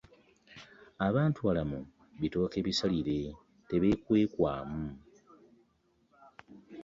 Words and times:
Abantu 1.07 1.39
balamu 1.47 1.79
bitooke 2.19 2.59
bisalire 2.65 3.19
tebyekwekwamu. 3.67 4.83